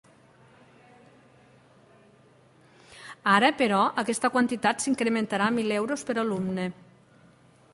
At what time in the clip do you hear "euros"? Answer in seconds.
5.77-6.07